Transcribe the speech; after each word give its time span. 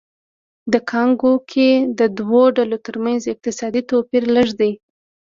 د 0.73 0.73
کانګو 0.89 1.33
کې 1.51 1.69
د 1.99 2.01
دوو 2.17 2.43
ډلو 2.57 2.77
ترمنځ 2.85 3.21
اقتصادي 3.33 3.81
توپیر 3.91 4.23
لږ 4.35 4.49
دی 4.59 4.71